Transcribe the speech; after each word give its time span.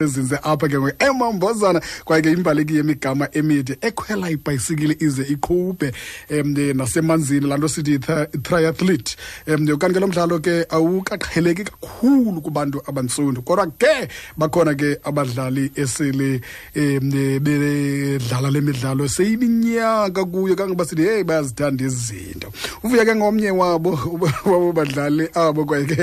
ezinze 0.00 0.38
apha 0.42 0.68
ke 0.68 0.78
ngoku 0.80 0.92
emambozana 0.98 1.80
kwaye 2.04 2.22
ke 2.22 2.30
imbaleki 2.30 2.76
yemigama 2.76 3.28
emide 3.32 3.76
ekhwela 3.80 4.30
ibhayisikile 4.30 4.96
ize 5.00 5.22
iqhube 5.22 5.92
um 6.30 6.50
nasemanzini 6.76 7.46
laa 7.46 7.56
nto 7.56 7.68
sithi 7.68 7.98
triathlete 8.42 9.16
um 9.48 9.68
okanti 9.70 9.94
ke 9.96 10.00
lo 10.00 10.06
mdlalo 10.06 10.38
ke 10.38 10.64
awukaqheleki 10.70 11.64
kakhulu 11.64 12.40
kubantu 12.40 12.82
abantsundu 12.88 13.42
kodwa 13.42 13.66
ke 13.66 14.08
bakhona 14.36 14.74
ke 14.74 14.96
abadlali 15.04 15.70
esele 15.76 16.40
um 16.76 17.10
bedlala 17.44 18.50
le 18.50 18.60
midlalo 18.60 19.08
seyiminyaka 19.08 20.24
kuyo 20.24 20.56
kangoba 20.56 20.84
sithi 20.84 21.02
heyi 21.02 21.24
bayazithanda 21.24 21.84
izinto 21.84 22.48
uvuya 22.84 23.04
ke 23.04 23.14
ngomnye 23.16 23.50
wabo 23.50 23.90
wabo 24.44 24.72
badlali 24.72 25.28
abo 25.34 25.64
kwaye 25.64 25.84
ke 25.84 26.00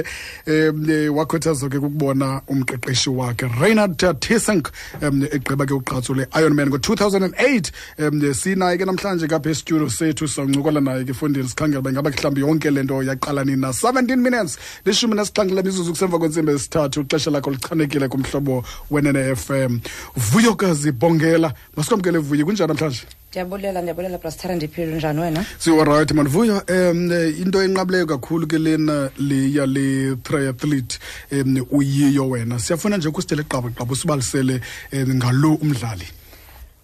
um 0.69 1.15
wakhuthazwa 1.17 1.69
ke 1.69 1.79
kukubona 1.79 2.41
umqeqeshi 2.47 3.09
wakhe 3.09 3.49
reina 3.61 3.86
unatha 3.87 4.13
tisink 4.19 4.71
egqiba 5.01 5.65
ke 5.65 5.71
ugqatso 5.75 6.15
le-iron 6.15 6.53
man 6.55 6.69
ngo-2008 6.71 7.71
um 8.07 8.21
sinaye 8.35 8.77
ke 8.81 8.85
namhlanje 8.87 9.27
kapha 9.31 9.55
studio 9.55 9.89
sethu 9.89 10.27
sancokola 10.27 10.81
naye 10.83 11.03
ke 11.03 11.09
efundini 11.15 11.47
sikhangela 11.51 11.79
uba 11.83 11.89
ingaba 11.95 12.09
mhlawumbi 12.13 12.41
yonke 12.45 12.69
le 12.73 12.83
nto 12.87 13.01
yaqala 13.07 13.45
nini 13.45 13.61
na 13.61 13.71
17 13.71 14.15
minutes 14.27 14.57
lishumi 14.85 15.15
nesixhangela 15.19 15.63
mizuzu 15.65 15.91
kusemva 15.97 16.19
kwentsimbi 16.19 16.51
esithathu 16.57 17.01
ixesha 17.05 17.31
lakho 17.35 17.51
lichanekile 17.55 18.07
kumhlobo 18.11 18.63
wenene-fm 18.91 19.79
vuyokazi 20.15 20.91
bongela 20.91 21.53
masikwamkele 21.75 22.17
vuyi 22.17 22.43
kunjani 22.43 22.67
namhlanje 22.73 23.05
ndiyabulela 23.31 23.81
ndiyabulela 23.81 24.17
brasithara 24.17 24.55
ndiphile 24.55 24.95
njani 24.95 25.19
wena 25.21 25.41
siwarayithi 25.59 26.13
mandivuya 26.15 26.63
um 26.71 27.11
into 27.43 27.57
enqabileyo 27.65 28.05
kakhulu 28.07 28.47
ke 28.47 28.55
lena 28.57 29.11
leya 29.19 29.65
le-triathlete 29.67 30.95
um 31.31 31.55
uyiyo 31.77 32.29
wena 32.29 32.59
siyafuna 32.59 32.97
nje 32.97 33.07
ukusithele 33.09 33.43
qabaqaba 33.43 33.91
usibalisele 33.91 34.61
um 34.93 35.11
ngalo 35.17 35.51
umdlali 35.63 36.07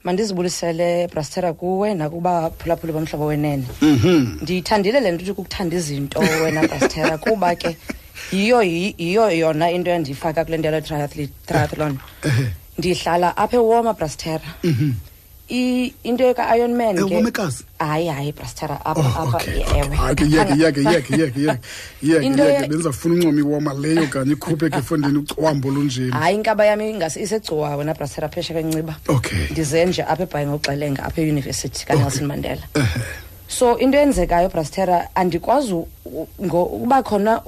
mandizibulisele 0.03 1.07
brastera 1.07 1.53
kuwe 1.53 1.95
nakuba 1.95 2.49
phulaphuli 2.59 2.91
bomhlobo 2.93 3.25
wenene 3.25 3.65
mhm. 3.81 4.37
ndiyithandile 4.43 4.99
le 4.99 5.12
nto 5.12 5.23
uthi 5.23 5.34
kukuthanda 5.34 5.75
izinto 5.79 6.20
wena 6.20 6.62
brastera 6.68 7.15
kuba 7.23 7.55
ke 7.55 7.71
yiyo 8.35 8.59
yiyo 8.99 9.31
yona 9.31 9.71
into 9.71 9.90
endiyifaka 9.96 10.43
kule 10.46 10.57
nto 10.59 10.68
yalo 10.68 10.81
triathlon 11.48 11.96
ndihlala 12.77 13.31
apha 13.40 13.55
ewoma 13.63 13.93
brastera 13.96 14.49
mm 14.63 14.75
-hmm. 14.79 14.91
into 15.49 16.32
ka 16.34 16.48
Iron 16.55 16.72
Man 16.80 16.96
ke 16.96 17.04
umekazi 17.04 17.68
hayi 17.80 18.08
hayi 18.08 18.32
brastera 18.32 18.80
apha 18.80 19.04
apha 19.27 19.40
ewe 19.44 19.98
okay 20.08 20.26
yeke 20.32 20.55
yeke 20.55 20.80
yeke 20.82 20.82
yeke 21.12 21.12
yeke 21.44 21.60
yeke 21.99 22.30
yeke 22.32 22.68
benzafuna 22.72 23.16
uncomi 23.20 23.44
woma 23.44 23.76
leyo 23.76 24.08
kanye 24.08 24.34
ikhuphe 24.40 24.71
ke 24.71 24.80
fondini 24.80 25.20
ucwambo 25.20 25.68
lunjeni 25.71 26.12
hayi 26.16 26.36
inkaba 26.40 26.66
yami 26.66 26.90
ingase 26.90 27.20
isegcuwa 27.21 27.76
wena 27.76 27.94
brastera 27.94 28.30
phesha 28.30 28.54
kanciba 28.54 28.96
okay 29.08 29.52
ndizenje 29.52 30.04
apha 30.08 30.24
ebhayi 30.24 30.48
ngoxelenga 30.48 31.04
apha 31.04 31.21
euniversity 31.21 31.86
kaNelson 31.86 32.26
Mandela 32.26 32.64
so 33.48 33.76
into 33.77 33.98
eyenzekayo 33.98 34.48
brastera 34.49 35.10
andikwazi 35.16 35.76
ngokuba 36.41 37.04
khona 37.04 37.44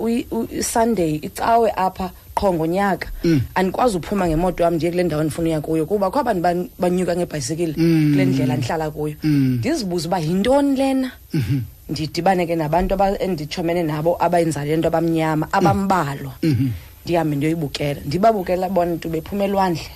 sunday 0.62 1.16
icawe 1.24 1.72
apha 1.72 2.12
qho 2.36 2.52
ngonyaka 2.54 3.08
mm. 3.24 3.42
andikwazi 3.56 3.98
uphuma 3.98 4.28
ngemoto 4.28 4.64
yam 4.64 4.76
ndiye 4.76 4.92
kule 4.92 5.04
ndawo 5.04 5.24
ndifuna 5.24 5.48
uya 5.50 5.62
kuyo 5.62 5.86
kuba 5.86 6.12
kho 6.12 6.20
abantu 6.20 6.70
banyuka 6.80 7.16
ngebhayisikile 7.16 7.74
mm. 7.78 8.12
kule 8.12 8.26
ndlela 8.26 8.56
ndihlala 8.58 8.92
kuyo 8.92 9.16
mm. 9.24 9.56
ndizibuze 9.60 10.08
uba 10.08 10.20
yintoni 10.20 10.76
lena 10.78 11.12
mhm. 11.34 11.60
ndidibane 11.90 12.46
ke 12.48 12.56
nabantu 12.56 12.96
enditshomene 13.20 13.84
nabo 13.84 14.18
abayenza 14.20 14.66
le 14.66 14.78
nto 14.78 14.88
abamnyama 14.88 15.48
abambalwa 15.52 16.34
mhm. 16.44 16.68
ndihambe 17.06 17.36
ndiyoyibukela 17.36 18.02
ndibabukela 18.06 18.70
bona 18.70 18.92
ntu 18.96 19.10
bephuma 19.10 19.44
elwandle 19.46 19.88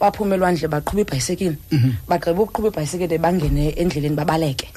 baphuma 0.00 0.34
elwandle 0.34 0.68
baqhuba 0.68 1.00
ibhayisekile 1.02 1.56
mhm. 1.70 1.90
bagqiba 2.08 2.40
ukuqhuba 2.42 2.68
ibhayisekile 2.72 3.18
bangene 3.20 3.76
endleleni 3.76 4.16
babaleke 4.16 4.68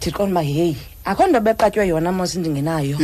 ndiqonda 0.00 0.32
uba 0.32 0.42
heyi 0.42 0.76
akho 1.04 1.26
nto 1.26 1.40
beqatywe 1.40 1.88
yona 1.88 2.12
mos 2.12 2.34
ndingenayo 2.36 2.96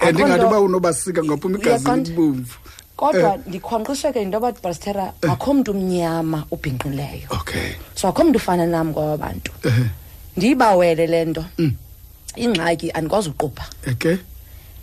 and 0.00 0.16
eh, 0.20 0.24
ingathi 0.24 0.44
uba 0.44 0.60
unobasika 0.60 1.24
ngaphuma 1.24 1.58
igazi 1.58 2.12
libomvu 2.12 2.56
kodwa 2.96 3.34
eh. 3.34 3.40
ndikhwankqisheke 3.46 4.20
into 4.22 4.36
yoba 4.36 4.52
brastera 4.52 5.12
eh. 5.22 5.30
akho 5.32 5.54
mntu 5.54 5.70
umnyama 5.72 6.44
ubhinqileyo 6.52 7.30
okay 7.32 7.72
so 7.96 8.08
akho 8.08 8.24
mntu 8.24 8.36
ufana 8.36 8.66
nam 8.66 8.92
kwaba 8.92 9.16
bantu 9.16 9.52
ndiyibawele 10.36 11.06
le 11.06 11.24
nto 11.24 11.44
mm. 11.58 11.72
ingxaki 12.36 12.90
andikwazi 12.92 13.28
uqupha 13.32 13.64
okay 13.90 14.16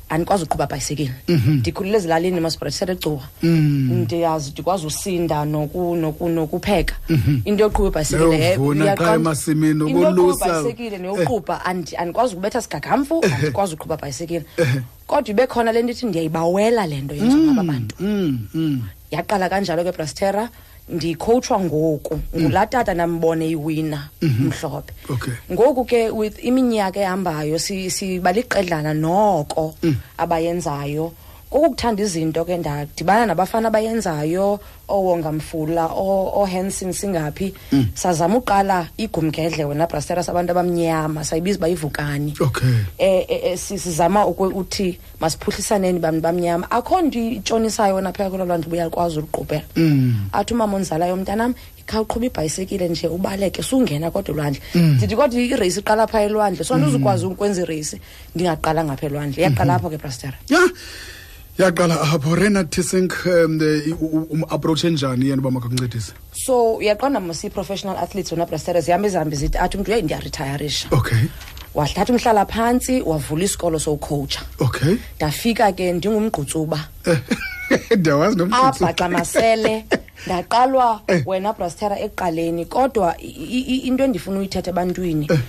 anikwazi 0.10 0.44
uqhuba 0.44 0.68
bicycle 0.68 1.12
mhm. 1.28 1.52
ndikhulile 1.60 1.98
ezilalini 1.98 2.38
emasibresele 2.38 2.92
ecuwa 2.94 3.24
mhm. 3.44 4.02
ndiyazi 4.02 4.52
ndikwazi 4.52 4.86
usinda 4.88 5.46
noku 5.46 5.96
noku 5.96 6.30
nokupheka 6.30 6.96
mhm. 7.10 7.42
into 7.46 7.62
yoqhuba 7.64 8.00
bicycle 8.00 8.76
yaqala 8.90 9.14
emasimini 9.22 9.82
ukulusa 9.84 10.50
bicycle 10.64 10.98
neyoqhuba 10.98 11.56
eh. 11.56 11.98
andikwazi 12.00 12.32
ukubetha 12.34 12.60
sigagamfu 12.62 13.16
eh. 13.26 13.36
andikwazi 13.36 13.72
uqhuba 13.76 13.96
bicycle 14.04 14.44
eh. 14.58 14.72
kodwa 15.08 15.30
ibe 15.32 15.44
khona 15.48 15.72
lento 15.72 15.92
ithi 15.94 16.06
ndiyayibawela 16.06 16.88
lento 16.88 17.14
yenziwa 17.16 17.54
mm, 17.54 17.60
abantu 17.60 17.94
mm, 18.00 18.40
mm. 18.54 18.76
yaqala 19.12 19.50
kanjalo 19.50 19.84
ke 19.84 19.92
brastera 19.92 20.50
ndicoachwa 20.90 21.60
ngoku 21.60 22.16
mm. 22.16 22.42
ngulaa 22.42 22.66
tata 22.66 22.94
nambone 22.94 23.50
iwina 23.50 24.10
mm-hmm. 24.22 24.48
mhlophe 24.48 24.94
ngoku 25.54 25.84
ke 25.90 26.02
with 26.20 26.36
iminyaka 26.50 27.00
ehambayo 27.06 27.56
sibaliqedlana 27.96 28.94
noko 28.94 29.76
mm. 29.84 29.96
abayenzayo 30.18 31.06
mm. 31.14 31.29
kukuthanda 31.50 32.04
izinto 32.04 32.46
ke 32.46 32.58
ndadibana 32.58 33.26
nabafana 33.26 33.68
abayenzayo 33.68 34.60
owonga 34.88 35.32
mfula 35.32 35.88
ohanson 35.96 36.94
singaphi 36.94 37.54
mm. 37.72 37.86
sazama 37.94 38.38
uqala 38.38 38.88
igumgedle 38.98 39.66
wena 39.66 39.88
brastera 39.88 40.24
sabantu 40.24 40.52
abamnyama 40.52 41.24
sayibiza 41.26 41.58
uba 41.58 41.68
yivukani 41.68 42.34
okay. 42.40 42.70
e, 42.98 43.08
e, 43.26 43.36
e, 43.50 43.58
sizama 43.58 44.28
uthi 44.28 45.00
masiphuhlisaneni 45.20 45.98
bantu 46.00 46.22
bamnyama 46.22 46.70
akho 46.72 47.02
nto 47.02 47.18
itshonisayo 47.20 47.96
wena 47.98 48.12
pheka 48.14 48.30
kwelo 48.30 48.46
lwanto 48.46 48.68
ubuyakwazi 48.70 49.18
uluqubhela 49.18 49.64
mm. 49.76 50.30
athi 50.34 50.54
umama 50.54 50.78
onzalayo 50.78 51.16
mntanam 51.18 51.54
khawuqhuba 51.90 52.26
ibhayisekile 52.26 52.90
nje 52.94 53.08
ubaleke 53.10 53.64
sungena 53.66 54.12
kodwa 54.14 54.34
elwandle 54.36 54.62
mm. 54.76 54.82
ndithi 55.02 55.16
mm. 55.18 55.22
kodwa 55.22 55.40
ireyisi 55.42 55.80
iqala 55.82 56.06
phaa 56.08 56.22
elwandle 56.22 56.62
so 56.64 56.76
andizukwazi 56.78 57.26
mm. 57.26 57.32
ukwenza 57.32 57.62
ireyisi 57.66 57.98
ndingaqala 58.38 58.86
ngapha 58.86 59.06
elwandle 59.06 59.42
iyaqala 59.42 59.64
mm-hmm. 59.64 59.76
apho 59.76 59.88
-hmm. 59.88 59.92
ke 59.92 59.98
brastera 59.98 60.38
ya 60.50 60.58
yeah. 60.58 60.70
yaqala 61.60 61.96
apho 62.16 62.36
rena 62.38 62.64
tisink 62.64 63.12
um 64.34 64.44
approach 64.50 64.84
enjani 64.88 65.26
yena 65.30 65.42
uba 65.44 65.52
makakuncedise 65.52 66.14
so 66.32 66.78
uyaqonda 66.80 67.20
mos 67.20 67.42
professional 67.54 67.98
athletes 67.98 68.32
wona 68.32 68.46
brastera 68.46 68.80
zihambe 68.82 69.10
zihambe 69.10 69.36
zithi 69.36 69.58
athi 69.58 69.78
umntu 69.78 69.90
uyayi 69.92 70.04
ndiyaritayarisha 70.04 70.88
okay 70.92 71.20
wathatha 71.76 72.14
umhlala 72.14 72.46
phantsi 72.46 73.02
wavula 73.02 73.44
isikolo 73.44 73.80
sowukhotsha 73.80 74.42
okay 74.60 74.96
ndafika 75.18 75.72
ke 75.76 75.92
ndingumgqutsuba 75.92 76.80
ndiyawazi 77.98 78.42
abhaxa 78.42 79.10
masele 79.10 79.86
ndaqalwa 80.26 81.02
eh. 81.08 81.24
wena 81.28 81.54
brastera 81.54 82.00
ekuqaleni 82.00 82.66
kodwa 82.66 83.18
into 83.20 84.04
endifuna 84.04 84.40
uyithetha 84.40 84.70
ebantwini 84.72 85.28
eh. 85.32 85.40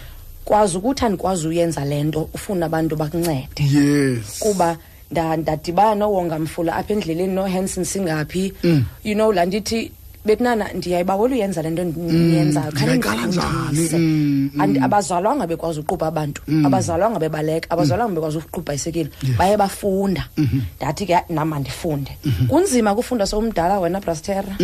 kwazi 0.45 0.77
ukuthi 0.79 1.05
andikwazi 1.05 1.49
uyenza 1.49 1.85
le 1.85 2.03
nto 2.05 2.29
ufuna 2.35 2.67
abantu 2.67 2.97
bakuncede 2.97 3.63
yes 3.79 4.39
kuba 4.39 4.77
ndadibana 5.13 5.95
nowonga 5.95 6.39
mfula 6.39 6.77
apha 6.77 6.93
endleleni 6.95 7.35
nohanson 7.35 7.85
singaphi 7.85 8.53
mm. 8.63 8.85
you 9.05 9.15
know 9.15 9.33
laa 9.33 9.45
ndithi 9.45 9.91
bekunana 10.25 10.73
ndiyayibawola 10.73 11.35
uyenza 11.35 11.63
le 11.63 11.71
nto 11.71 11.83
mm. 11.85 12.31
niyenzayo 12.31 12.73
khanendifundise 12.73 13.99
mm, 13.99 14.51
mm. 14.55 14.83
abazalwanga 14.85 15.47
bekwazi 15.47 15.81
uqubha 15.81 16.07
abantu 16.07 16.43
abazalwanga 16.67 17.19
bebaleka 17.19 17.71
abazalwanga 17.71 18.15
bekwazi 18.15 18.39
uqubha 18.39 18.75
isekile 18.75 19.11
baye 19.39 19.57
bafunda 19.57 20.29
mm-hmm. 20.37 20.63
ndathi 20.77 21.07
ke 21.07 21.17
nam 21.29 21.53
andifunde 21.53 22.11
mm-hmm. 22.25 22.47
kunzima 22.49 22.95
kufunda 22.95 23.27
somdala 23.27 23.81
wena 23.81 24.01
brastera 24.01 24.57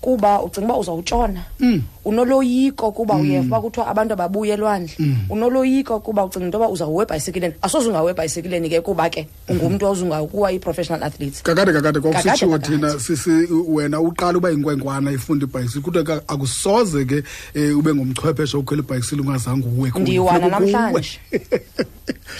kuba 0.00 0.42
ucinga 0.42 0.64
uba 0.66 0.78
uzawutshona 0.78 1.40
mm. 1.60 1.82
unoloyiko 2.04 2.92
kuba 2.92 3.14
mm. 3.14 3.20
uyeva 3.20 3.44
uba 3.46 3.60
kuthiwa 3.60 3.86
abantu 3.88 4.12
ababuye 4.14 4.52
elwandle 4.52 4.90
mm. 4.98 5.16
unoloyiko 5.30 6.00
kuba 6.00 6.24
ucinga 6.24 6.46
into 6.46 6.58
yoba 6.58 6.72
uzawuwe 6.72 7.02
ebhayisekileni 7.04 7.54
asoze 7.62 7.88
ungawe 7.88 8.10
ebhayisekileni 8.10 8.68
ke 8.72 8.80
kuba 8.80 9.10
ke 9.12 9.28
ungumntu 9.48 9.86
ozungakuwa 9.86 10.52
i-professional 10.52 11.04
athlete 11.06 11.40
kakade 11.42 11.72
kakade 11.72 12.00
kwakusitshiwo 12.00 12.58
thina 12.58 13.00
sisi 13.00 13.30
wena 13.68 14.00
uqala 14.00 14.38
uba 14.38 14.50
yinkwenkwana 14.50 15.12
ifunda 15.12 15.44
ibhayisikile 15.46 15.84
kuthiwa 16.02 16.22
akusoze 16.28 17.04
ke 17.04 17.22
um 17.56 17.78
ube 17.78 17.94
ngumchwepheshe 17.94 18.56
ukhwela 18.56 18.82
ibhayisikile 18.82 19.22
ungazange 19.22 19.66
uwe 19.76 19.90
ndiwana 20.00 20.48
namhlanje 20.48 21.20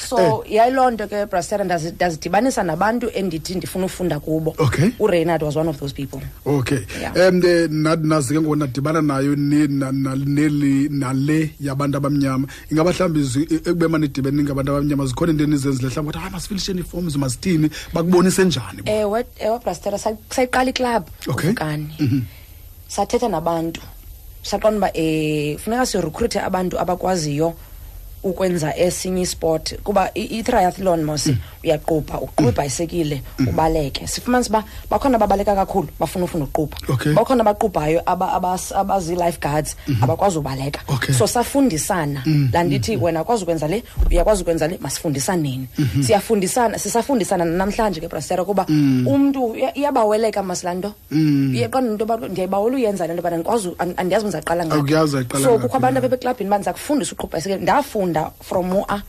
so 0.08 0.16
eh. 0.46 0.52
yayiloo 0.56 0.90
nto 0.90 1.08
ke 1.08 1.26
brastera 1.26 1.64
ndazidibanisa 1.64 2.62
nabantu 2.62 3.10
endithi 3.14 3.54
ndifuna 3.54 3.84
ufunda 3.86 4.20
kubo 4.20 4.54
okay 4.58 4.90
ureynard 4.98 5.42
was 5.42 5.56
one 5.56 5.68
of 5.70 5.78
those 5.80 5.94
people 5.94 6.20
okay 6.46 6.78
yeah. 7.00 7.14
um 7.28 7.42
nazi 8.08 8.34
ke 8.36 8.40
ngoku 8.40 8.56
nadibana 8.56 9.02
nayo 9.02 9.36
neli 10.26 10.88
nale 10.90 11.50
yabantu 11.60 11.96
abamnyama 11.98 12.48
ingaba 12.70 12.90
mhlawumbi 12.90 13.20
e, 13.50 13.54
ekube 13.54 13.88
manidibene 13.88 14.42
ngabantu 14.42 14.72
abamnyama 14.72 15.06
zikhona 15.06 15.32
into 15.32 15.44
enizenzile 15.44 15.88
mhlawumbi 15.88 16.12
kuthi 16.12 16.18
hayi 16.18 16.28
ah, 16.28 16.30
masifilisheni 16.36 16.80
ifoms 16.80 17.16
masithini 17.16 17.70
bakubonise 17.94 18.44
njani 18.44 18.82
ewe 18.84 19.24
ewe 19.38 19.58
brastera 19.58 19.98
sayiqala 20.34 20.70
iklab 20.70 21.02
okay 21.28 21.52
kani 21.52 21.90
mm 21.98 22.06
-hmm. 22.06 22.20
sathetha 22.88 23.28
nabantu 23.28 23.82
saqona 24.42 24.76
uba 24.76 24.86
um 24.94 25.58
funeka 25.58 25.86
sirekruthe 25.86 26.40
abantu 26.40 26.78
abakwaziyo 26.80 27.54
ukwenza 28.22 28.76
esinye 28.76 29.22
isport 29.22 29.80
kuba 29.82 30.10
i-triathlon 30.14 31.02
mosi 31.04 31.30
mm. 31.30 31.38
uyaqupha 31.64 32.18
uqupha 32.20 32.42
mm. 32.42 32.48
ibhayisekile 32.48 33.22
mm. 33.38 33.48
ubaleke 33.48 34.06
sifumana 34.06 34.44
siba 34.44 34.64
bakhona 34.90 35.16
ababaleka 35.16 35.54
kakhulu 35.54 35.88
bafuna 36.00 36.24
ufuna 36.24 36.44
uqupha 36.44 37.12
bakhona 37.14 37.40
abaquphayo 37.42 38.02
abazi-life 38.06 39.38
guards 39.40 39.76
mm-hmm. 39.88 40.04
abakwazi 40.04 40.38
ubaleka 40.38 40.80
so 41.18 41.26
safundisana 41.26 42.22
laa 42.52 42.62
ndithi 42.62 42.90
mm-hmm. 42.90 43.02
wena 43.04 43.20
akwazi 43.20 43.42
ukwenza 43.42 43.68
le 43.68 43.82
uyakwazi 44.10 44.42
ukwenza 44.42 44.68
le 44.68 44.78
masifundisaneni 44.80 45.68
mm-hmm. 45.78 46.02
siyafundisana 46.02 46.78
sisafundisana 46.78 47.44
namhlanje 47.44 48.00
ke 48.00 48.08
brasera 48.08 48.44
kuba 48.44 48.66
umntu 49.06 49.56
iyabaweleka 49.74 50.42
mas 50.42 50.64
laa 50.64 50.74
nto 50.74 50.92
iyeqonda 51.54 51.90
into 51.90 52.04
yoba 52.04 52.28
ndiyayibawela 52.28 52.76
uyenza 52.76 53.06
le 53.06 53.12
nto 53.12 53.16
yobana 53.22 53.34
andikwazi 53.36 53.70
andiyazi 53.96 54.24
umzaqala 54.24 54.66
ngako 54.66 55.04
oh, 55.34 55.40
so 55.42 55.58
kukho 55.58 55.76
abantu 55.76 55.98
abebeklabhini 55.98 56.48
uba 56.48 56.56
ndiza 56.58 56.72
kufundisa 56.72 57.12
uqupha 57.12 57.28
ibhayisekile 57.38 57.62
ndafunda 57.62 58.09
from 58.16 58.30
from 58.42 58.70
Moa 58.70 59.02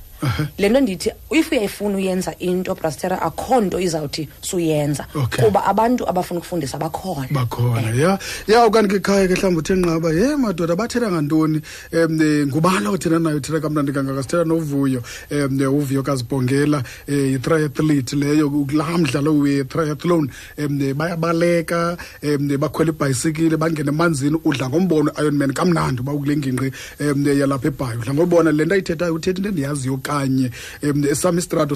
le 0.59 0.69
nto 0.69 0.79
ndithi 0.79 1.09
if 1.31 1.51
uyayifuna 1.51 1.95
uyenza 1.97 2.31
into 2.39 2.75
brastera 2.75 3.21
akho 3.21 3.61
nto 3.61 3.79
izawuthi 3.79 4.29
suyenza 4.41 5.03
kuba 5.43 5.65
abantu 5.65 6.05
abafuna 6.09 6.39
ukufundisa 6.39 6.77
bakhona 6.77 7.27
bakhona 7.31 7.89
eh. 7.89 7.99
ya 8.05 8.11
ya 8.47 8.65
okanti 8.69 8.95
ke 8.95 8.99
khaya 9.01 9.25
ke 9.27 9.33
mhlawumbi 9.33 9.61
uthe 9.65 9.73
nqaba 9.75 10.09
ye 10.13 10.27
madoda 10.37 10.75
bathetha 10.77 11.09
ngantoni 11.11 11.59
um 11.93 12.21
eh, 12.21 12.45
ngubala 12.47 12.89
othena 12.93 13.17
nayo 13.19 13.37
uthetha 13.41 13.59
kamnandi 13.65 13.91
kangaka 13.95 14.21
sithetha 14.23 14.45
novuyo 14.45 15.01
um 15.31 15.59
uvuyo 15.79 16.03
kazibhongela 16.05 16.83
um 17.07 17.13
yitriathlete 17.13 18.15
leyo 18.15 18.47
laa 18.77 18.97
mdlalo 19.01 19.33
we-triathlon 19.41 20.29
um 20.61 20.73
bayabaleka 20.97 21.97
um 22.23 22.47
bakhwela 22.61 22.91
ibhayisikile 22.93 23.57
bangene 23.57 23.89
emanzini 23.89 24.37
udla 24.45 24.69
ngombono 24.69 25.09
iron 25.17 25.33
man 25.33 25.51
kamnandi 25.53 26.01
uba 26.01 26.13
ukule 26.13 26.37
ngingqi 26.37 26.69
um 27.09 27.25
yalapha 27.39 27.67
ebhayi 27.73 27.97
udla 27.99 28.13
ngobona 28.13 28.51
le 28.51 28.63
nto 28.65 28.73
ayithethayo 28.75 29.13
uthetha 29.17 29.31
into 29.41 29.49
endiyaziyo 29.49 29.97
kanye 30.11 30.47
um 30.91 31.03
esami 31.13 31.37
isitrato 31.41 31.75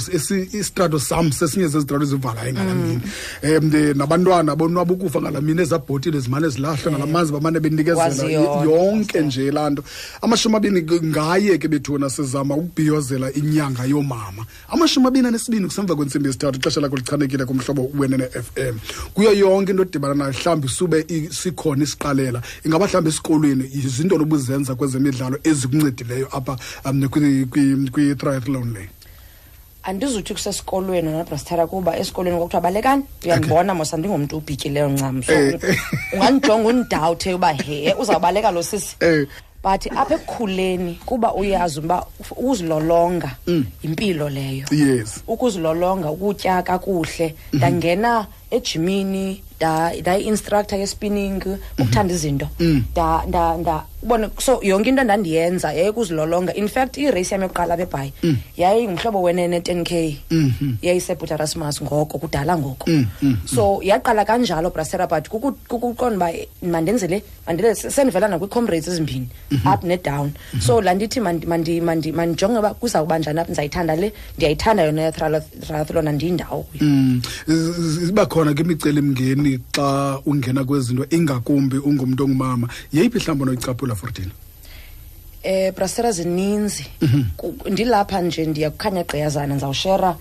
isitrato 0.57 0.97
sam 1.09 1.25
sesinye 1.39 1.67
sezitrato 1.73 2.03
ezivalayo 2.07 2.53
ngalamini 2.55 2.99
um 3.43 3.95
nabantwana 4.01 4.51
bonwaba 4.59 4.91
ukufa 4.95 5.19
ngalamini 5.21 5.61
ezabhotile 5.65 6.19
zimane 6.23 6.47
zilahlwa 6.53 6.89
ngalamanzi 6.91 7.31
eh, 7.33 7.37
bamane 7.39 7.59
benikezela 7.59 8.23
yonke 8.71 9.21
nje 9.21 9.51
laa 9.51 9.69
nto 9.69 9.83
amashumi 10.21 10.55
abini 10.57 10.81
ngaye 11.11 11.57
ke 11.57 11.67
bethuna 11.67 12.09
sizama 12.09 12.55
ukubhiyozela 12.55 13.31
inyanga 13.39 13.83
yoomama 13.85 14.45
amashumi 14.69 15.07
abini 15.07 15.27
anesibini 15.27 15.65
kusemva 15.67 15.95
kwentsimbi 15.95 16.27
yesithathu 16.27 16.59
ixesha 16.59 16.81
lakho 16.81 16.95
lichanekile 16.99 17.45
kumhlobo 17.45 17.83
wenene-f 17.99 18.47
m 18.59 18.75
kuyo 19.13 19.31
yonke 19.33 19.71
into 19.71 19.81
odibana 19.81 20.13
nayo 20.19 20.33
mhlawumbi 20.35 20.67
sube 20.77 20.99
sikhona 21.31 21.83
isiqalela 21.87 22.39
ingaba 22.65 22.85
mhlawumbi 22.85 23.09
esikolweni 23.11 23.63
zinto 23.95 24.17
lobuzenza 24.21 24.75
kwezemidlalo 24.75 25.35
ezikuncedileyo 25.49 26.27
apha 26.37 26.55
um 26.89 26.99
kwi 27.93 28.05
ubright 28.25 28.47
lonely 28.47 28.89
andizuthi 29.83 30.33
kusesikolweni 30.33 31.07
nonabrastara 31.11 31.67
kuba 31.67 31.97
esikolweni 31.97 32.37
kwakuthiwa 32.37 32.61
balekani 32.61 33.03
uyandibona 33.25 33.71
okay. 33.71 33.77
mosa 33.77 33.97
ndingumntu 33.97 34.37
ubhityileyo 34.37 34.89
ncam 34.89 35.23
so 35.23 35.31
hey. 35.33 35.47
Eh, 35.47 35.59
eh. 35.69 35.77
ungandijonga 36.13 36.67
undidawuthe 36.69 37.33
uba 37.33 37.53
he 37.53 37.95
uzawubaleka 37.99 38.51
lo 38.51 38.63
sisi 38.63 38.95
hey. 38.99 39.09
Eh. 39.21 39.27
but 39.63 39.87
apha 39.97 40.15
ekukhuleni 40.15 40.99
kuba 41.05 41.33
uyazi 41.33 41.79
uba 41.79 42.05
ukuzilolonga 42.31 43.31
mm. 43.47 43.65
yimpilo 43.83 44.29
leyo 44.29 44.65
yes. 44.71 45.23
ukuzilolonga 45.27 46.11
ukutya 46.11 46.61
kakuhle 46.61 47.25
mm-hmm. 47.25 47.57
ndangena 47.57 48.19
mm 48.19 48.25
-hmm. 48.51 48.55
ejimini 48.57 49.43
ndayi-instructor 50.01 50.79
yespinning 50.79 51.31
mm-hmm. 51.45 51.57
ukuthanda 51.85 52.13
izinto 52.13 52.47
mm. 52.59 52.83
nda, 52.91 53.23
nda, 53.27 53.57
nda 53.57 53.83
ubone 54.05 54.29
so 54.39 54.61
yonke 54.61 54.87
into 54.87 55.01
endandiyenza 55.01 55.73
yayikuzilolonga 55.73 56.55
in 56.55 56.67
fact 56.67 56.97
irace 56.97 57.31
yam 57.31 57.41
yokuqala 57.43 57.73
apha 57.73 57.83
ebhayi 57.83 58.13
mm. 58.23 58.37
yayingumhlobo 58.57 59.21
wenene 59.21 59.59
10k 59.59 60.15
mm 60.31 60.51
-hmm. 60.61 60.73
yayisebhutarasmas 60.81 61.81
ngoko 61.81 62.17
kudala 62.19 62.53
ngoko 62.57 62.85
mm 62.87 63.05
-hmm. 63.23 63.35
so 63.47 63.77
mm. 63.77 63.83
yaqala 63.89 64.25
kanjalo 64.25 64.69
brasera 64.69 65.07
but 65.07 65.27
kukuqonda 65.29 66.27
uba 66.29 66.31
mandenzele 66.71 67.17
sendivela 67.73 68.27
nakwii-comrades 68.27 68.87
ezimbini 68.87 69.27
-hmm. 69.51 69.73
up 69.73 69.83
nedown 69.83 70.29
mhm. 70.29 70.61
so 70.61 70.81
laa 70.81 70.93
ndithi 70.93 71.19
mandijonge 71.81 72.59
uba 72.59 72.73
kuza 72.73 73.01
kuba 73.01 73.19
njani 73.19 73.39
apha 73.39 73.49
ndizayithanda 73.49 73.95
le 73.95 74.13
ndiyayithanda 74.35 74.83
yona 74.83 75.01
yatriathlon 75.01 76.07
andiyindawo 76.07 76.61
kuyo 76.63 76.83
mm. 76.85 77.21
ziba 78.05 78.25
khona 78.25 78.53
ke 78.53 78.61
imicelimngeni 78.61 79.57
xa 79.73 80.19
ungena 80.25 80.61
kwezinto 80.63 81.05
ingakumbi 81.09 81.77
ungumntu 81.81 82.23
ongumama 82.25 82.67
yeyiphi 82.93 83.17
mhlawumbi 83.17 83.43
onoyicaphula 83.43 83.94
2014 83.95 84.31
eh 85.43 85.71
brasera 85.75 86.11
zininzi 86.11 86.85
mhm. 87.01 87.21
ndilapha 87.71 88.19
nje 88.21 88.45
ndiyakukhanya 88.51 89.03
gqeyazana 89.03 89.53
ndizawushera 89.53 90.11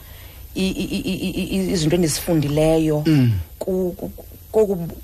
izinto 1.75 1.95
endizifundileyo 1.97 3.03
mm. 3.07 3.31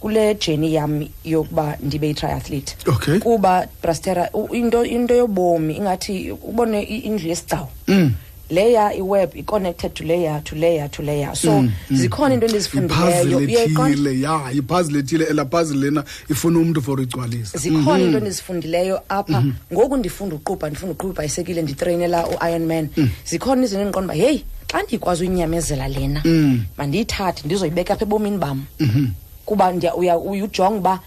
kule 0.01 0.35
jeni 0.35 0.69
yam 0.75 1.07
yokuba 1.25 1.77
ndibe 1.83 2.07
yi-triathlete 2.09 2.73
okay. 2.95 3.19
kuba 3.19 3.67
brastera 3.83 4.31
into 4.53 4.85
into 4.85 5.15
yobomi 5.21 5.73
ingathi 5.81 6.31
ubone 6.51 6.79
indlu 7.09 7.27
yesigcawu 7.33 7.67
mm. 7.89 8.09
layer 8.51 8.91
iweb 8.97 9.37
iconnected 9.39 9.95
to 9.95 10.05
layer 10.05 10.41
to 10.45 10.55
layer 10.57 10.89
to 10.89 11.03
layer 11.03 11.35
so 11.35 11.49
mm, 11.49 11.69
mm. 11.71 11.97
zikhona 11.97 12.35
into 12.35 12.47
mm. 12.47 12.51
endizifundileyo 12.53 13.37
uyayiqonda 13.39 14.11
ya 14.13 14.53
ipuzzle 14.53 14.99
ethile 14.99 15.25
ela 15.25 15.45
puzzle 15.45 15.79
lena 15.79 16.05
ifuna 16.31 16.59
umuntu 16.59 16.83
for 16.83 17.01
igcwalisa 17.03 17.59
zikhona 17.59 17.81
mm 17.89 17.97
-hmm. 18.05 18.05
into 18.07 18.19
endizifundileyo 18.19 19.01
apha 19.09 19.41
mm 19.41 19.55
-hmm. 19.71 19.75
ngoku 19.75 19.97
ndifunda 19.97 20.37
uqubha 20.37 20.67
ndifunda 20.71 20.93
uqubha 20.93 21.11
ibhayisekile 21.13 21.63
nditreyinela 21.63 22.27
u-iron 22.27 22.67
man 22.67 22.89
mm. 22.97 23.11
zikhona 23.25 23.65
izinto 23.65 23.81
endiqonda 23.81 24.15
uba 24.15 24.15
heyi 24.23 24.45
xa 24.73 24.83
ndiyikwazi 24.83 25.23
uyinyamezela 25.25 25.89
lena 25.89 26.23
mm. 26.25 26.63
mandiyithathe 26.79 27.41
ndizoyibeka 27.45 27.93
apha 27.95 28.05
ebomini 28.05 28.39
bam 28.39 28.65
mm 28.81 28.89
-hmm. 28.95 29.07
kuba 29.47 29.73
uya 29.97 30.19
ujonga 30.19 30.69
uba 30.79 31.01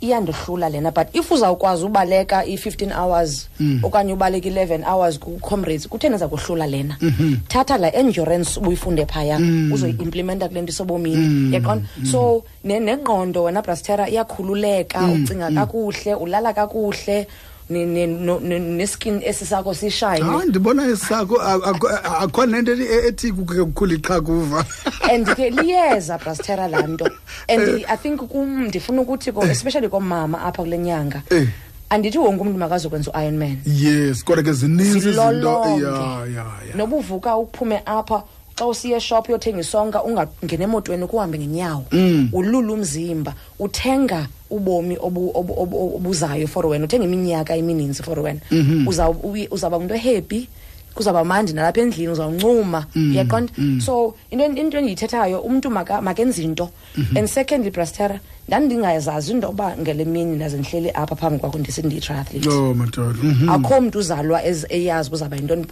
iyandohlula 0.00 0.68
lena 0.68 0.90
but 0.92 1.08
if 1.16 1.30
uzawukwazi 1.30 1.84
ubaleka 1.84 2.44
i-fifteen 2.44 2.92
hours 2.92 3.48
mm. 3.60 3.84
okanye 3.84 4.12
ubaleka 4.12 4.48
i-eleven 4.48 4.84
hours 4.84 5.18
kucomrades 5.18 5.88
kutheni 5.88 6.14
eza 6.14 6.28
kohlula 6.28 6.66
lena 6.66 6.96
mm 7.00 7.12
-hmm. 7.18 7.36
thatha 7.48 7.78
la 7.78 7.92
endurance 7.92 8.60
ubuyifunde 8.60 9.06
phaya 9.06 9.38
mm. 9.38 9.72
uzoyi-implimenta 9.72 10.48
kule 10.48 10.62
nto 10.62 10.70
isobomini 10.70 11.16
mm. 11.28 11.52
yaqona 11.54 11.82
mm. 11.98 12.06
so 12.06 12.42
nengqondo 12.64 13.40
ne 13.40 13.46
wena 13.46 13.62
brastera 13.62 14.08
iyakhululeka 14.10 15.00
mm. 15.00 15.24
ucinga 15.24 15.50
mm. 15.50 15.56
kakuhle 15.56 16.14
ulala 16.14 16.52
kakuhle 16.52 17.26
neskin 17.70 19.20
esisakho 19.24 19.74
sishine 19.74 20.10
hayi 20.10 20.46
ndibona 20.48 20.86
esakho 20.86 21.36
akho 21.40 22.46
nento 22.46 22.72
e-, 22.74 23.08
ethi 23.08 23.32
kukhulu 23.32 23.94
iqha 23.94 24.20
kuva 24.20 24.64
and 25.14 25.26
ke 25.34 25.50
liyeza 25.50 26.18
brastera 26.18 26.68
lanto 26.68 27.06
and 27.48 27.62
eh. 27.62 27.84
i 27.88 27.96
think 27.96 28.20
kum 28.28 28.66
ndifuna 28.66 29.00
ukuthi 29.02 29.32
ko 29.32 29.42
eh. 29.44 29.50
especially 29.50 29.88
komama 29.88 30.40
apha 30.42 30.62
kule 30.62 30.78
nyanga 30.78 31.22
eh. 31.30 31.46
andithi 31.90 32.18
wonke 32.18 32.40
umntu 32.42 32.58
makazokwenza 32.58 33.12
u-iron 33.12 33.36
man 33.38 33.56
yes 33.66 34.24
kodwa 34.24 34.44
ke 34.44 34.52
zininzi 34.52 34.98
izinto 34.98 35.78
ya 35.80 36.26
ya 36.34 36.44
ya 36.68 36.76
noba 36.76 36.96
uvuka 36.96 37.36
uphume 37.36 37.82
apha 37.86 38.22
xa 38.58 38.66
usiye 38.66 38.96
eshop 38.96 39.28
yothenga 39.28 39.60
isonka 39.60 40.02
ungangena 40.04 40.64
emotweni 40.64 41.04
ukuhambe 41.04 41.38
ngenyawo 41.38 41.84
mm. 41.92 42.28
ulula 42.32 42.72
umzimba 42.72 43.34
uthenga 43.58 44.26
ubomi 44.50 44.96
obuzayo 44.98 46.46
for 46.48 46.66
wena 46.66 46.84
uthenga 46.84 47.04
iminyaka 47.06 47.56
emininzi 47.56 48.02
for 48.02 48.18
wena 48.20 48.40
mhm. 48.50 48.88
uzawuba 48.88 49.76
umntu 49.78 49.94
happy 49.94 50.48
kuzawuba 50.94 51.24
mandi 51.24 51.52
nalapha 51.52 51.80
endlini 51.80 52.10
uzawuncuma 52.12 52.86
mhm, 52.94 53.10
uyaqonda 53.12 53.52
mhm. 53.58 53.80
so 53.80 54.14
into 54.30 54.44
into 54.60 54.76
endiyithethayo 54.82 55.38
umntu 55.46 55.70
makenzi 56.02 56.42
into 56.42 56.66
and 57.14 57.28
secondly 57.30 57.70
brastera 57.70 58.18
ndandingazazi 58.48 59.30
into 59.30 59.46
yoba 59.46 59.76
ngele 59.78 60.04
mini 60.04 60.36
ndaze 60.36 60.58
ndihleli 60.58 60.90
apha 60.90 61.16
phambi 61.16 61.38
kwakho 61.38 61.58
ndise 61.58 61.82
ndiyi-triathlete 61.82 62.48
oh, 62.48 62.74
madoda 62.74 63.18
akho 63.54 63.80
mntu 63.80 63.98
uzalwa 63.98 64.42
eyazi 64.68 65.08
uba 65.08 65.14
uzawuba 65.16 65.36
yintoni 65.36 65.64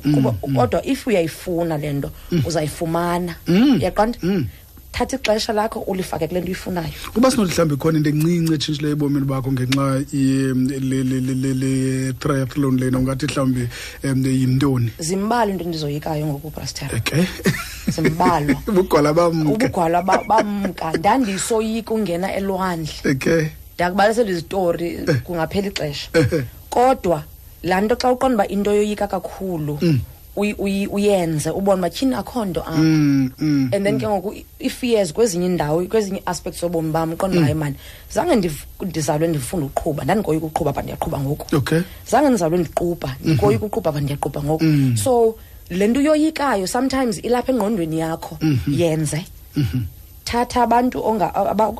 kodwa 0.57 0.85
if 0.87 1.07
uyayifuna 1.07 1.79
le 1.79 1.93
nto 1.93 2.11
uzayifumana 2.47 3.35
uyaqonda 3.77 4.19
thatha 4.93 5.17
ixesha 5.17 5.53
lakho 5.53 5.81
ulifake 5.81 6.29
kule 6.29 6.41
nto 6.41 6.47
uyifunayo 6.47 6.89
uba 7.17 7.31
sinothi 7.31 7.53
mhlawumbi 7.53 7.77
khona 7.83 7.99
into 7.99 8.09
encinci 8.11 8.55
etshintshileyo 8.59 8.93
ebomini 8.97 9.27
bakho 9.33 9.51
ngenxa 9.53 9.85
le-triathlon 10.89 12.77
lena 12.81 12.97
ungathi 13.01 13.27
mhlawumbi 13.29 13.65
um 14.07 14.21
yintoni 14.41 14.91
zimbalwa 15.09 15.53
into 15.53 15.65
endizoyikayo 15.67 16.25
ngoku 16.31 16.49
braster 16.55 16.89
okay 16.99 17.25
zimbalwa 17.95 18.57
ubugwala 18.69 19.11
bamka 19.19 19.51
ubugwala 19.55 19.99
bamka 20.03 20.87
ndandisoyika 20.99 21.95
ungena 21.95 22.35
elwandle 22.39 22.93
okay 23.13 23.43
ndakubalisela 23.75 24.31
izitori 24.31 24.89
eh. 24.95 25.21
kungaphela 25.25 25.67
ixesha 25.69 26.09
eh. 26.19 26.45
kodwa 26.73 27.19
laa 27.63 27.81
nto 27.81 27.95
xa 27.97 28.13
uqonda 28.13 28.35
uba 28.35 28.47
into 28.49 28.75
yoyika 28.75 29.07
kakhulu 29.07 29.79
mm. 29.83 30.01
uyenze 30.47 31.51
ubone 31.51 31.81
uba 31.83 31.91
tyhini 31.91 32.15
akho 32.15 32.39
nto 32.47 32.63
apha 32.63 32.77
mm, 32.77 33.31
mm, 33.39 33.67
and 33.75 33.83
then 33.85 33.95
mm. 33.95 34.01
ke 34.03 34.07
ngoku 34.09 34.31
i-fears 34.63 35.11
kwezinye 35.13 35.47
iindawo 35.51 35.83
kwezinye 35.91 36.19
ii-aspects 36.23 36.61
zobomi 36.63 36.91
bam 36.93 37.17
qonda 37.17 37.41
hayi 37.43 37.55
mani 37.55 37.77
zange 38.11 38.51
ndizalwe 38.83 39.27
ndifunda 39.29 39.67
ukuqhuba 39.67 40.05
ndandingoyika 40.05 40.47
ukuqhuba 40.47 40.71
apha 40.71 40.83
ndiyaqhuba 40.83 41.17
ngoku 41.21 41.45
okay 41.57 41.81
zange 42.11 42.29
ndizalwe 42.29 42.59
ndiqubha 42.63 43.09
mm-hmm. 43.09 43.27
ndikoyika 43.33 43.65
ukuqhuba 43.67 43.89
apha 43.91 44.01
ndiyaqubha 44.01 44.41
ngoku 44.47 44.65
so 45.05 45.35
le 45.71 45.85
nto 45.91 45.99
uyoyikayo 46.01 46.67
sometimes 46.67 47.19
ilapha 47.25 47.51
engqondweni 47.53 47.97
yakho 48.05 48.39
mm-hmm. 48.43 48.75
yenze 48.81 49.21
mm-hmm. 49.59 49.83
thatha 50.29 50.63
abantu 50.63 50.99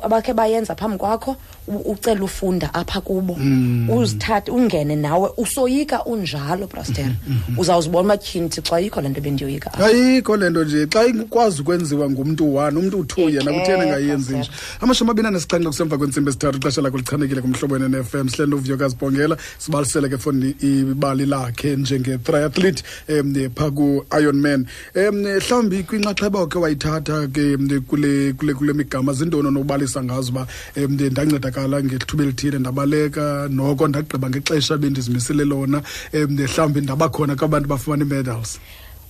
abakhe 0.03 0.33
bayenza 0.33 0.75
phambi 0.75 0.97
kwakho 0.97 1.35
ucela 1.67 2.23
ufunda 2.25 2.73
apha 2.73 3.01
kubo 3.01 3.35
mm. 3.37 3.89
uzithathe 3.89 4.51
ungene 4.51 4.95
nawe 4.95 5.29
usoyika 5.37 6.05
unjalo 6.05 6.67
brastera 6.67 7.07
mm, 7.09 7.35
mm, 7.49 7.59
uzawuzibona 7.59 8.03
umatyhini 8.03 8.49
thixo 8.49 8.75
ayikho 8.75 9.01
le 9.01 9.09
nto 9.09 9.21
bendiyoyika 9.21 9.73
ayikho 9.73 10.37
le 10.37 10.49
nto 10.49 10.63
nje 10.63 10.87
xa 10.87 11.05
ikwazi 11.05 11.61
ukwenziwa 11.61 12.09
ngumntu 12.09 12.55
one 12.55 12.77
umntu 12.79 12.99
utwo 12.99 13.29
yena 13.29 13.53
kutheni 13.53 13.81
engayenzi 13.83 14.37
nje 14.37 14.49
amashumi 14.81 15.11
abini 15.11 15.27
anesixhenxe 15.27 15.67
kusemva 15.67 15.97
kwentsimbi 15.97 16.29
esithathu 16.29 16.57
ixesha 16.57 16.81
lakho 16.81 16.97
lichanekile 16.97 17.41
kumhlobo 17.41 17.73
wenenfm 17.73 18.27
sihlele 18.29 18.55
uvuyokazi 18.55 18.95
bhongela 18.95 19.37
sibalisele 19.57 20.09
ke 20.09 20.17
foni 20.17 20.55
ibali 20.61 21.25
lakhe 21.25 21.75
njenge-triathlete 21.75 22.81
um 23.09 23.33
phaa 23.55 23.69
ku-iron 23.71 24.41
man 24.41 24.65
um 24.95 25.15
mhlawumbi 25.21 25.83
kwinxaxheba 25.83 26.39
okhe 26.39 26.57
wayithatha 26.57 27.27
ke 27.29 27.45
kule 27.87 28.33
kule 28.39 28.53
kule 28.53 28.73
migama 28.73 29.13
zindono 29.13 29.51
nobalisa 29.51 30.03
ngazo 30.03 30.29
uba 30.31 30.47
um 30.77 30.91
ndancedakala 30.93 31.83
ngethuba 31.83 32.23
elithile 32.23 32.57
ndabaleka 32.59 33.47
noko 33.51 33.87
ndagqiba 33.87 34.27
ngexesha 34.31 34.77
bendizimisele 34.81 35.43
lona 35.45 35.83
um 36.15 36.31
mhlawumbi 36.39 36.79
ndabakhona 36.81 37.35
kwabantu 37.35 37.67
bafumana 37.69 38.03
ii-medals 38.07 38.51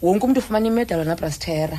wonke 0.02 0.26
umntu 0.26 0.40
ufumana 0.42 0.66
imedal 0.72 1.00
wanabrastera 1.00 1.78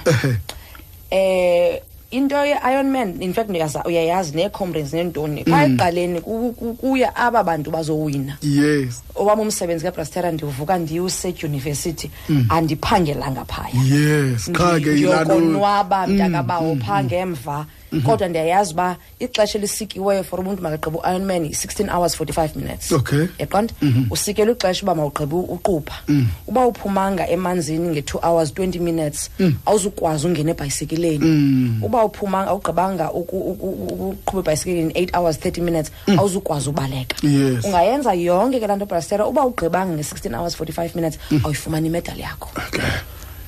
um 1.10 1.78
into 2.10 2.34
ye-iron 2.34 2.90
man 2.92 3.22
in 3.22 3.32
fact 3.32 3.50
uyayazi 3.84 4.34
nee-comrades 4.34 4.92
neentoni 4.92 5.44
phaa 5.44 5.66
mm. 5.66 5.72
ekuqaleni 5.74 6.20
kuya 6.78 7.16
aba 7.16 7.42
bantu 7.44 7.70
bazowina 7.70 8.36
yes 8.42 9.02
owam 9.14 9.40
umsebenzi 9.40 9.84
kabrastera 9.84 10.32
ndivuka 10.32 10.78
ndiwusedyunivesithi 10.78 12.10
mm. 12.28 12.46
andiphangelanga 12.48 13.44
phaya 13.46 13.80
yes 13.86 14.50
qha 14.52 14.78
ke 14.82 14.90
ndiyokonwaba 14.92 16.06
mntakabawo 16.06 16.74
mm, 16.74 16.80
phaa 16.82 17.04
ngemva 17.04 17.58
mm. 17.58 17.70
Mhm. 17.92 18.02
kodwa 18.06 18.28
ndiyayazi 18.28 18.74
uba 18.74 18.96
ixesha 19.18 19.58
elisikiweyo 19.58 20.22
for 20.24 20.40
umuntu 20.40 20.62
makagqiba 20.62 20.98
u-iron 20.98 21.24
man 21.24 21.44
yi-sixteen 21.44 21.88
hours 21.88 22.14
forty-five 22.16 22.54
minutes 22.56 22.92
okay 22.92 23.26
yaqonda 23.38 23.74
mhm. 23.82 24.04
usikele 24.10 24.52
ixesha 24.52 24.82
uba 24.82 24.94
mawugqibe 24.94 25.34
uqupha 25.34 25.94
mm. 26.08 26.26
uba 26.46 26.66
uphumanga 26.66 27.26
emanzini 27.28 27.88
nge-two 27.88 28.18
hours 28.22 28.52
twenty 28.54 28.78
minutes 28.78 29.30
mm. 29.38 29.54
awuzukwazi 29.66 30.26
ungena 30.26 30.50
ebhayisekileni 30.54 31.18
mm. 31.26 31.84
uba 31.84 32.04
uphumanga 32.04 32.50
awugqibanga 32.50 33.06
uqhuba 33.12 34.38
ebhayisekileni 34.42 34.92
eight 34.94 35.10
hours 35.16 35.36
thirty 35.38 35.60
minutes 35.60 35.90
awuzukwazi 36.18 36.68
ubaleka 36.70 37.16
ungayenza 37.66 38.14
yonke 38.14 38.60
ke 38.60 38.66
laa 38.66 38.76
nto 38.76 38.86
brastera 38.86 39.26
uba 39.26 39.42
ugqibanga 39.50 39.92
nge-sixteen 39.98 40.34
hours 40.38 40.54
forty-five 40.56 40.94
minutes 40.94 41.18
awuyifumani 41.44 41.86
imedali 41.90 42.20
yakho 42.22 42.48
okay 42.68 42.90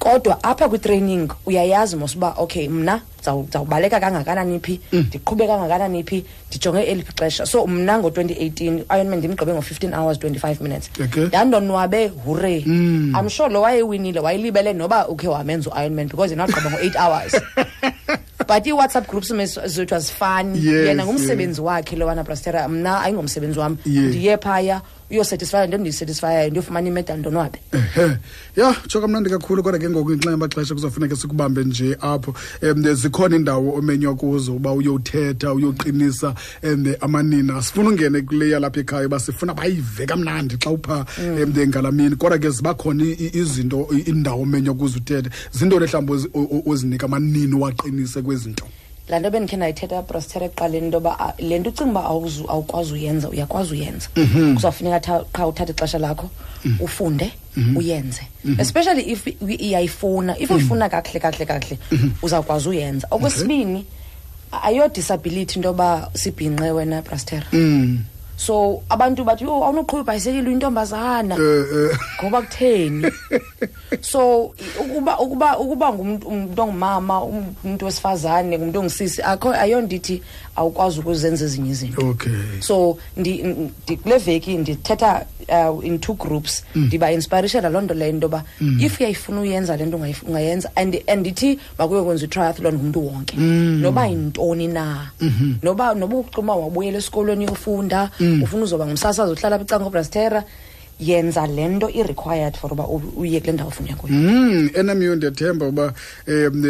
kodwa 0.03 0.43
apha 0.43 0.69
kwi-training 0.69 1.31
uyayazi 1.47 1.97
mos 1.97 2.17
uba 2.17 2.35
okay 2.39 2.69
mna 2.69 3.01
ndizawubaleka 3.23 4.01
kangakanani 4.01 4.59
phi 4.61 4.81
mm. 4.93 5.05
ndiqhube 5.09 5.47
kangakanani 5.47 6.03
phi 6.05 6.25
ndijonge 6.49 6.81
eliphi 6.91 7.13
ixesha 7.13 7.47
so 7.47 7.67
mna 7.67 7.99
ngo-2018 7.99 8.81
ironman 8.91 9.19
ndimgqibe 9.23 9.53
ngo-15 9.55 9.95
hours 9.97 10.19
25 10.19 10.61
minutes 10.63 10.91
okay. 11.05 11.29
yandonwabe 11.33 12.07
hure 12.09 12.63
mm. 12.67 13.15
i'm 13.21 13.29
sure 13.31 13.49
lo 13.53 13.63
wayewinile 13.63 14.21
wayelibele 14.21 14.73
noba 14.73 15.09
ukhe 15.09 15.29
wamenza 15.29 15.71
u-ironman 15.71 16.09
because 16.11 16.31
yena 16.35 16.43
wagqiba 16.45 16.71
ngo-eight 16.71 16.97
hours 16.99 17.33
but 18.49 18.67
i-whatsapp 18.67 19.07
groups 19.11 19.31
zethu 19.75 19.95
was 19.95 20.11
fun 20.13 20.55
yes, 20.59 20.87
yena 20.89 21.07
ngumsebenzi 21.07 21.63
yeah. 21.63 21.77
wakhe 21.79 21.97
lowana 21.97 22.23
brastera 22.23 22.69
mna 22.69 23.03
ayingomsebenzi 23.03 23.59
wam 23.59 23.77
ndiye 23.87 24.23
yeah. 24.35 24.41
phaya 24.41 24.81
uyosatisfya 25.13 25.67
nto 25.67 25.79
ndiyisatisfyayo 25.79 26.49
ndiyofumana 26.51 26.89
imedal 26.89 27.19
ndonwabe 27.21 27.59
ehe 27.73 28.05
ya 28.57 28.73
tsho 28.89 29.01
kamnandi 29.01 29.31
kakhulu 29.31 29.63
kodwa 29.63 29.79
ke 29.79 29.89
ngoku 29.91 30.09
ngenxa 30.11 30.31
yamaxesha 30.33 30.75
kuzofuneka 30.75 31.15
sikubambe 31.17 31.61
nje 31.69 31.97
apho 32.01 32.31
um 32.65 32.81
zikhona 32.95 33.37
iindawo 33.37 33.75
omenywa 33.79 34.15
kuzo 34.17 34.57
uba 34.57 34.73
uyowuthetha 34.73 35.53
uyoqinisa 35.55 36.35
um 36.65 36.83
amanina 37.01 37.57
asifuna 37.61 37.89
ungene 37.93 38.23
kuleya 38.25 38.59
lapha 38.65 38.81
ekhaya 38.81 39.07
uba 39.07 39.19
sifuna 39.21 39.53
bayive 39.55 40.03
kamnandi 40.09 40.57
xa 40.65 40.71
upha 40.71 41.05
um 41.19 41.53
mm. 41.57 41.67
ngalamini 41.69 42.17
kodwa 42.17 42.39
ke 42.41 42.49
ziba 42.51 42.73
khona 42.75 43.05
izinto 43.05 43.89
iindawo 43.93 44.41
omenywa 44.43 44.75
kuzo 44.75 44.97
uthethe 44.97 45.29
zintoni 45.53 45.85
mhlawumbi 45.85 46.31
ozinika 46.73 47.05
amanini 47.07 47.55
waqinise 47.55 48.23
kwezinto 48.25 48.65
laa 49.09 49.19
nto 49.19 49.31
bendikhe 49.31 49.57
ndayithetha 49.57 49.99
brostera 50.09 50.45
ekuqaleni 50.47 50.87
into 50.87 50.97
yoba 51.03 51.13
le 51.49 51.57
nto 51.59 51.69
ucinga 51.71 51.91
uba 51.95 52.03
awukwazi 52.53 52.91
uyenza 52.99 53.27
uyakwazi 53.33 53.71
uyenza 53.77 54.09
mhm. 54.23 54.55
kuzawufuneka 54.57 55.01
qha 55.37 55.43
uthathe 55.51 55.73
ixesha 55.75 55.99
lakho 56.05 56.27
mhm. 56.65 56.77
ufunde 56.87 57.29
mhm. 57.57 57.77
uyenze 57.81 58.23
especially 58.65 59.03
if 59.13 59.21
iyayifuna 59.67 60.33
if 60.45 60.51
uyifuna 60.51 60.89
kakuhle 60.95 61.21
kakuhle 61.25 61.47
kakuhle 61.47 61.77
uzawukwazi 62.25 62.69
uyenza 62.69 63.07
okwesibini 63.11 63.81
ayodisability 64.63 65.53
into 65.57 65.69
yoba 65.69 66.11
sibhinqe 66.15 66.71
wena 66.71 67.03
brostera 67.03 67.47
mm. 67.53 67.99
so 68.43 68.83
abantu 68.91 69.23
bathi 69.25 69.45
yo 69.45 69.51
oh, 69.55 69.63
awunoqhuba 69.65 70.03
ibhayisekile 70.03 70.47
uyintombazana 70.49 71.35
eh, 71.35 71.65
eh. 71.81 71.99
ngoba 72.23 72.43
kutheni 72.43 73.07
so 74.13 74.43
ukuba 74.83 75.19
ukuba 75.19 75.59
ukuba 75.59 75.87
ngumuntu 75.95 76.29
ongumama 76.63 77.17
umuntu 77.25 77.85
wesifazane 77.87 78.59
ngumuntu 78.59 78.79
ongisisi 78.81 79.23
akho 79.23 79.49
ayondithi 79.55 80.17
awukwazi 80.59 80.99
ukuzenza 81.01 81.45
ezinye 81.47 81.71
izinto 81.75 82.03
okay 82.11 82.61
so 82.61 82.99
ndi 83.17 83.33
kule 84.03 84.17
veki 84.19 84.57
ndithetha 84.59 85.23
uh, 85.69 85.87
in 85.87 85.99
two 86.03 86.15
groups 86.15 86.65
mm. 86.75 86.87
ndiba 86.91 87.07
mm. 87.09 87.15
inspirationa 87.15 87.69
loo 87.69 87.81
nto 87.81 87.95
leyo 87.95 88.11
into 88.11 88.27
yoba 88.27 88.43
mm. 88.61 88.79
if 88.81 89.01
uyayifuna 89.01 89.41
uyenza 89.41 89.77
le 89.77 89.87
nto 89.87 89.97
ungayenza 90.29 90.69
and 90.77 90.99
andithi 91.07 91.59
makuyokwenza 91.79 92.25
i-triathlon 92.27 92.75
ngumntu 92.75 93.07
wonke 93.07 93.37
mm. 93.37 93.79
noba 93.81 94.07
yintoni 94.07 94.69
na 94.69 95.09
mm 95.21 95.33
-hmm. 95.41 95.55
noba 95.65 95.95
noba 95.95 96.17
ucuma 96.17 96.55
wabuyela 96.57 96.99
esikolweni 96.99 97.45
yofunda 97.45 98.11
mm. 98.21 98.32
Mm. 98.37 98.43
ufuna 98.43 98.65
uzoba 98.65 98.85
ngumsasazi 98.87 99.33
uhlala 99.33 99.59
picanga 99.59 99.85
obrastera 99.89 100.41
yenza 101.09 101.43
le 101.57 101.65
nto 101.75 101.87
i-required 101.99 102.55
for 102.57 102.69
uba 102.73 102.85
uye 103.23 103.41
kule 103.41 103.53
ndawo 103.57 103.71
ufuna 103.73 103.97
kuyo 103.99 104.13
mm 104.15 104.69
nmu 104.87 105.13
ndiyathemba 105.17 105.65
uba 105.73 105.87
um 106.29 106.65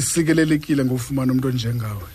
isikelelekile 0.00 0.80
ngokufumana 0.84 1.30
umntu 1.34 1.46
onjengawe 1.50 2.08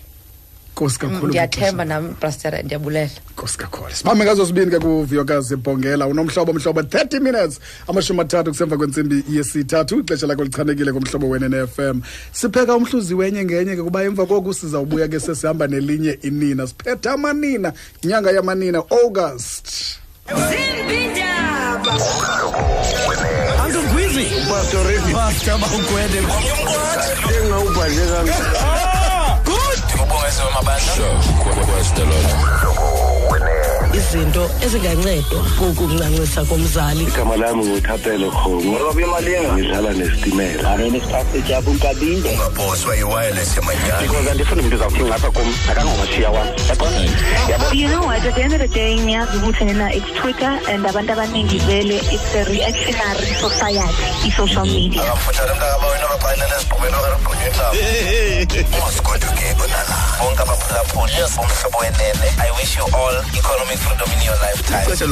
nkosi 0.79 0.97
mm, 1.03 1.09
kakhulu 1.09 1.27
ndiyathemba 1.27 1.85
nami 1.85 2.13
brastera 2.21 2.61
ndiyabulela 2.61 3.09
nkosi 3.31 3.57
kakhulu 3.57 3.91
sibambe 3.93 4.23
ngazo 4.25 4.45
sibini 4.45 4.71
ke 4.71 4.79
kuviyokazi 4.79 5.55
bhongela 5.55 6.07
unomhlobo 6.07 6.53
mhlobo 6.53 6.81
30 6.81 7.19
minutes 7.19 7.59
amashumi 7.87 8.19
athathu 8.21 8.51
kusemva 8.51 8.77
kwentsimbi 8.77 9.23
yesithathu 9.29 9.99
ixesha 9.99 10.27
lakho 10.27 10.43
lichanekile 10.43 10.91
kumhlobo 10.91 11.29
wene 11.29 11.49
ne-fm 11.49 11.99
sipheka 12.31 12.75
umhluzi 12.75 13.13
wenye 13.13 13.45
ngenye 13.45 13.75
ke 13.75 13.83
kuba 13.83 14.03
emva 14.03 14.25
koku 14.25 14.53
sizawubuya 14.53 15.07
ke 15.07 15.19
sesihamba 15.19 15.67
nelinye 15.67 16.19
inina 16.21 16.67
siphethe 16.67 17.09
amanina 17.09 17.73
inyanga 18.01 18.31
yamanina 18.31 18.83
august 18.89 19.65
Uncle 23.61 23.81
Quizzy. 23.93 24.29
Pastor 24.49 24.85
Ricky. 24.87 25.13
Pastor 25.13 25.57
Bangwede. 25.61 26.19
Engawubhadlekanga. 27.35 28.78
umkwazi 35.31 36.45
komzali 36.49 37.03
igama 37.03 37.35
lami 37.37 37.65
nguthapelo 37.65 38.31
iwireless 42.97 43.55
kum 43.55 43.67
wam 46.79 47.73
you 47.73 47.87
know 47.87 48.05
what 48.05 48.23
at 48.25 48.35
the 48.35 48.41
end 48.41 48.53
of 48.53 48.59
the 48.59 48.67
day 48.67 48.95
niyazi 48.99 49.37
ukuthi 49.37 49.65
nina 49.65 49.93
it's 49.93 50.07
twitter 50.21 50.59
and 50.69 50.85
abantu 50.85 51.11
abaningi 51.13 51.59
vele 51.59 51.95
it's 51.97 52.35
a 52.35 52.43
reactionary 52.43 53.33
society 53.33 54.03
i-social 54.27 54.65
media 54.65 55.01
i 60.21 60.25
wish 62.59 62.75
you 62.75 62.83
all 62.93 63.13
economic 63.37 63.77
freedom 63.77 64.11
in 64.11 64.21
your 64.25 64.35
lifetime 64.43 64.83
ixesha 64.87 65.07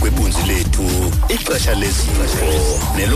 kwebunzi 0.00 0.42
lethu 0.42 1.12
ixesha 1.28 1.74
lezifo 1.74 2.22
i 2.96 3.06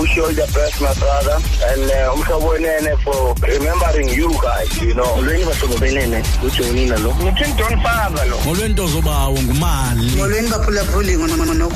wish 0.00 0.16
you 0.16 0.22
all 0.26 0.32
the 0.34 0.46
best 0.52 0.80
my 0.80 0.94
brother 0.94 1.38
and 1.72 1.90
umhlobo 2.14 2.46
uh, 2.46 2.52
wenene 2.52 2.96
for 3.04 3.34
remembering 3.42 4.08
you 4.18 4.28
guys 4.28 4.82
you 4.82 4.92
know 4.94 5.16
molweni 5.16 5.44
bahlobo 5.44 5.78
benene 5.78 6.22
ujonina 6.46 6.96
lo 6.98 7.14
nguthin 7.14 7.54
don 7.56 7.82
faza 7.82 8.24
lo 8.24 8.38
molweni 8.44 8.74
ngumali 8.74 10.16
molweni 10.16 10.48
baphulaphuli 10.48 11.12
lona 11.12 11.68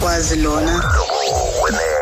wenene 1.65 2.00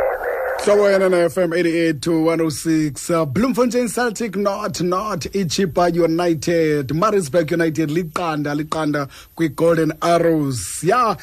hlobo 0.58 0.88
yena 0.90 1.08
na-fm 1.10 1.50
88 1.52 2.00
to 2.00 2.10
106 2.24 3.10
uh, 3.10 3.24
bloemfontein 3.24 3.88
celtic 3.88 4.34
not 4.36 4.80
not 4.82 5.20
ichipa 5.32 5.86
united 5.94 6.88
Marisberg 6.88 7.52
united 7.52 7.90
liqanda 7.90 8.54
liqanda 8.60 9.08
Quick 9.36 9.54
golden 9.54 9.92
arrows 10.02 10.82
ya 10.82 11.14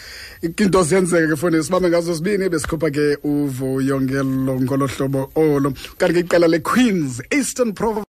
into 0.48 0.63
ziyenzeka 0.88 1.34
ke 1.36 1.36
funi 1.42 1.60
sibambe 1.63 1.89
ngazo 1.92 2.15
sibini 2.15 2.48
besikhupha 2.54 2.89
ke 2.96 3.08
uvo 3.27 3.74
ngelo 4.01 4.56
ngolo 4.63 4.88
hlobo 4.96 5.25
olo 5.36 5.72
kanti 6.00 6.24
ke 6.24 6.27
iqela 6.27 6.48
le-queens 6.56 7.22
eastern 7.39 7.74
province 7.74 8.04